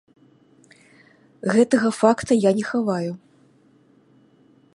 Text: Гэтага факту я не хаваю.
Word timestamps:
Гэтага 1.57 1.93
факту 2.01 2.33
я 2.49 2.57
не 2.61 2.65
хаваю. 2.71 3.11